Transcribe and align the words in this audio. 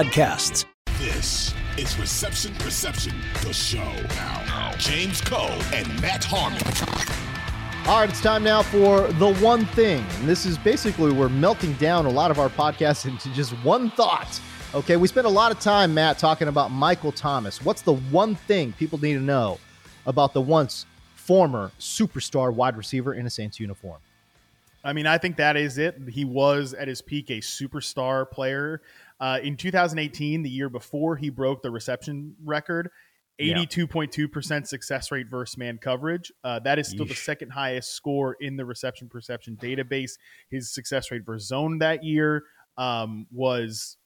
podcasts. 0.00 0.64
This 0.98 1.52
is 1.76 1.98
Reception 1.98 2.54
Perception, 2.54 3.14
the 3.42 3.52
show. 3.52 3.92
Now, 4.14 4.74
James 4.78 5.20
Koh 5.20 5.58
and 5.74 5.86
Matt 6.00 6.24
Harmon. 6.24 6.58
All 7.86 8.00
right, 8.00 8.08
it's 8.08 8.22
time 8.22 8.42
now 8.42 8.62
for 8.62 9.08
the 9.08 9.34
one 9.34 9.66
thing. 9.66 10.02
And 10.14 10.26
this 10.26 10.46
is 10.46 10.56
basically 10.56 11.12
we're 11.12 11.28
melting 11.28 11.74
down 11.74 12.06
a 12.06 12.08
lot 12.08 12.30
of 12.30 12.38
our 12.38 12.48
podcasts 12.48 13.04
into 13.10 13.28
just 13.34 13.52
one 13.62 13.90
thought. 13.90 14.40
Okay, 14.74 14.96
we 14.96 15.06
spent 15.06 15.26
a 15.26 15.30
lot 15.30 15.52
of 15.52 15.60
time, 15.60 15.92
Matt, 15.92 16.16
talking 16.18 16.48
about 16.48 16.70
Michael 16.70 17.12
Thomas. 17.12 17.62
What's 17.62 17.82
the 17.82 17.96
one 17.96 18.36
thing 18.36 18.72
people 18.72 18.98
need 18.98 19.14
to 19.14 19.20
know 19.20 19.58
about 20.06 20.32
the 20.32 20.40
once 20.40 20.86
former 21.14 21.72
superstar 21.78 22.50
wide 22.54 22.78
receiver 22.78 23.12
in 23.12 23.26
a 23.26 23.30
Saints 23.30 23.60
uniform? 23.60 24.00
I 24.82 24.94
mean, 24.94 25.06
I 25.06 25.18
think 25.18 25.36
that 25.36 25.58
is 25.58 25.76
it. 25.76 25.98
He 26.08 26.24
was 26.24 26.72
at 26.72 26.88
his 26.88 27.02
peak 27.02 27.28
a 27.28 27.40
superstar 27.40 28.30
player. 28.30 28.80
Uh, 29.20 29.38
in 29.42 29.56
2018, 29.56 30.42
the 30.42 30.50
year 30.50 30.68
before 30.68 31.16
he 31.16 31.28
broke 31.28 31.62
the 31.62 31.70
reception 31.70 32.34
record, 32.44 32.90
82.2% 33.40 34.66
success 34.66 35.10
rate 35.10 35.28
versus 35.28 35.56
man 35.56 35.78
coverage. 35.78 36.30
Uh, 36.44 36.58
that 36.60 36.78
is 36.78 36.88
still 36.88 37.06
Yeesh. 37.06 37.10
the 37.10 37.14
second 37.14 37.50
highest 37.50 37.94
score 37.94 38.36
in 38.40 38.56
the 38.56 38.64
reception 38.64 39.08
perception 39.08 39.56
database. 39.56 40.12
His 40.50 40.72
success 40.72 41.10
rate 41.10 41.24
versus 41.24 41.48
zone 41.48 41.78
that 41.78 42.04
year 42.04 42.44
um, 42.76 43.26
was 43.32 43.96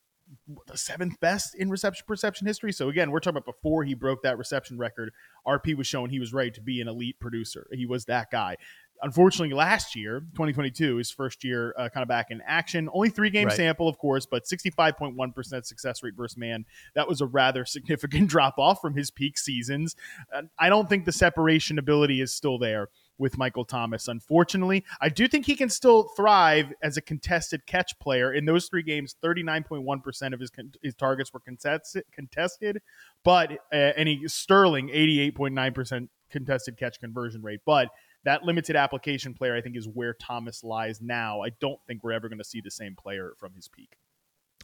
the 0.67 0.77
seventh 0.77 1.19
best 1.21 1.55
in 1.55 1.69
reception 1.69 2.05
perception 2.07 2.47
history. 2.47 2.73
So 2.73 2.89
again, 2.89 3.11
we're 3.11 3.21
talking 3.21 3.37
about 3.37 3.47
before 3.47 3.85
he 3.85 3.95
broke 3.95 4.23
that 4.23 4.39
reception 4.39 4.79
record. 4.79 5.13
RP 5.47 5.77
was 5.77 5.87
showing 5.87 6.11
he 6.11 6.21
was 6.21 6.33
ready 6.33 6.51
to 6.53 6.61
be 6.61 6.81
an 6.81 6.89
elite 6.89 7.19
producer. 7.21 7.67
He 7.73 7.87
was 7.87 8.07
that 8.07 8.31
guy 8.31 8.57
unfortunately, 9.05 9.55
last 9.55 9.95
year, 9.95 10.21
2022, 10.33 10.97
his 10.97 11.11
first 11.11 11.45
year 11.45 11.75
uh, 11.79 11.89
kind 11.91 12.03
of 12.03 12.09
back 12.09 12.31
in 12.31 12.41
action. 12.45 12.89
Only 12.93 13.11
three 13.11 13.31
game 13.31 13.47
right. 13.47 13.57
sample, 13.57 13.89
of 13.89 13.99
course, 13.99 14.27
but 14.27 14.45
65.1% 14.45 15.65
success 15.65 16.03
rate 16.03 16.15
versus 16.17 16.37
man. 16.37 16.65
That 16.95 17.07
was 17.07 17.21
a 17.21 17.27
rather 17.27 17.65
significant 17.65 18.29
drop 18.29 18.59
off 18.59 18.81
from 18.81 18.97
his 18.97 19.11
peak 19.11 19.39
seasons. 19.39 19.95
Uh, 20.35 20.43
I 20.59 20.69
don't 20.69 20.89
think 20.89 21.05
the 21.05 21.13
separation 21.13 21.79
ability 21.79 22.21
is 22.21 22.33
still 22.33 22.59
there 22.59 22.89
with 23.17 23.39
Michael 23.39 23.65
Thomas. 23.65 24.09
Unfortunately, 24.09 24.85
I 25.01 25.09
do 25.09 25.29
think 25.29 25.47
he 25.47 25.55
can 25.55 25.69
still 25.69 26.09
thrive 26.17 26.73
as 26.83 26.97
a 26.97 27.01
contested 27.03 27.65
catch 27.65 27.97
player. 28.01 28.33
In 28.33 28.45
those 28.45 28.67
three 28.67 28.83
games, 28.83 29.15
39.1% 29.23 30.33
of 30.33 30.41
his, 30.41 30.51
his 30.83 30.95
targets 30.97 31.33
were 31.33 31.39
contested, 31.39 32.03
contested 32.13 32.83
but 33.25 33.53
uh, 33.73 33.77
and 33.97 34.09
he 34.09 34.29
Sterling 34.29 34.89
88.9% 34.89 36.09
contested 36.31 36.77
catch 36.77 37.01
conversion 37.01 37.43
rate. 37.43 37.61
But 37.65 37.89
that 38.25 38.45
limited 38.45 38.77
application 38.77 39.35
player, 39.35 39.55
I 39.55 39.61
think, 39.61 39.77
is 39.77 39.87
where 39.87 40.15
Thomas 40.15 40.65
lies 40.65 41.01
now. 41.01 41.43
I 41.43 41.51
don't 41.61 41.79
think 41.87 42.03
we're 42.03 42.13
ever 42.13 42.29
going 42.29 42.39
to 42.39 42.45
see 42.45 42.61
the 42.61 42.71
same 42.71 42.95
player 42.97 43.35
from 43.39 43.55
his 43.55 43.69
peak. 43.69 43.97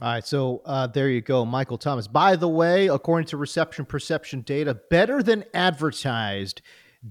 All 0.01 0.09
right, 0.09 0.27
so 0.27 0.63
uh, 0.65 0.87
there 0.87 1.11
you 1.11 1.21
go, 1.21 1.45
Michael 1.45 1.77
Thomas. 1.77 2.09
By 2.09 2.37
the 2.37 2.49
way, 2.49 2.89
according 2.89 3.27
to 3.29 3.37
reception 3.37 3.85
perception 3.85 4.41
data, 4.41 4.79
better 4.89 5.23
than 5.23 5.45
advertised, 5.53 6.63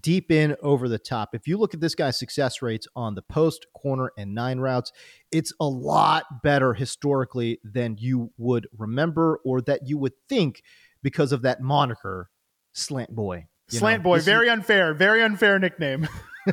deep 0.02 0.32
in 0.32 0.56
over 0.62 0.88
the 0.88 1.00
top. 1.00 1.34
If 1.34 1.48
you 1.48 1.58
look 1.58 1.74
at 1.74 1.82
this 1.82 1.96
guy's 1.96 2.18
success 2.18 2.62
rates 2.62 2.88
on 2.96 3.16
the 3.16 3.22
post, 3.22 3.68
corner, 3.76 4.12
and 4.18 4.34
nine 4.34 4.60
routes, 4.60 4.92
it's 5.32 5.54
a 5.60 5.68
lot 5.68 6.42
better 6.44 6.74
historically 6.74 7.60
than 7.64 7.98
you 8.00 8.32
would 8.38 8.68
remember 8.78 9.40
or 9.44 9.62
that 9.62 9.88
you 9.88 9.98
would 9.98 10.14
think 10.28 10.64
because 11.02 11.32
of 11.32 11.42
that 11.44 11.62
moniker, 11.62 12.30
Slant 12.74 13.16
Boy. 13.16 13.48
You 13.72 13.80
Slant 13.80 14.04
know, 14.04 14.12
Boy, 14.12 14.20
very 14.20 14.48
is- 14.48 14.54
unfair, 14.54 14.94
very 14.94 15.22
unfair 15.24 15.60
nickname. 15.60 16.08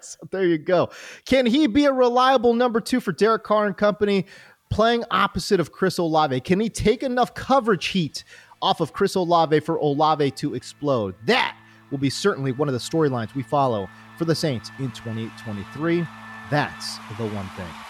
so 0.00 0.18
there 0.30 0.46
you 0.46 0.58
go. 0.58 0.90
Can 1.24 1.46
he 1.46 1.66
be 1.66 1.84
a 1.84 1.92
reliable 1.92 2.54
number 2.54 2.80
two 2.80 3.00
for 3.00 3.12
Derek 3.12 3.44
Carr 3.44 3.66
and 3.66 3.76
company 3.76 4.26
playing 4.70 5.04
opposite 5.10 5.60
of 5.60 5.72
Chris 5.72 5.98
Olave? 5.98 6.40
Can 6.40 6.60
he 6.60 6.68
take 6.68 7.02
enough 7.02 7.34
coverage 7.34 7.86
heat 7.86 8.24
off 8.62 8.80
of 8.80 8.92
Chris 8.92 9.14
Olave 9.14 9.60
for 9.60 9.76
Olave 9.76 10.30
to 10.32 10.54
explode? 10.54 11.14
That 11.26 11.56
will 11.90 11.98
be 11.98 12.10
certainly 12.10 12.52
one 12.52 12.68
of 12.68 12.72
the 12.72 12.80
storylines 12.80 13.34
we 13.34 13.42
follow 13.42 13.88
for 14.18 14.24
the 14.24 14.34
Saints 14.34 14.70
in 14.78 14.90
2023. 14.92 16.06
That's 16.50 16.96
the 17.18 17.26
one 17.26 17.48
thing. 17.56 17.85